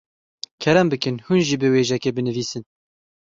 Kerem 0.61 0.87
bikin 0.91 1.15
hûn 1.25 1.41
jî 1.47 1.55
biwêjekê 1.61 2.11
binivîsin. 2.17 2.63